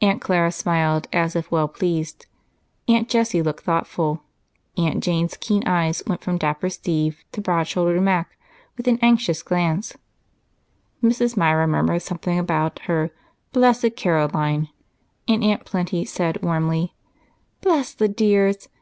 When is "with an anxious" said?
8.78-9.42